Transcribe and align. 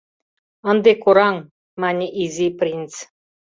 —Ынде 0.71 0.91
кораҥ,— 1.03 1.35
мане 1.81 2.07
Изи 2.23 2.47
принц. 2.59 2.91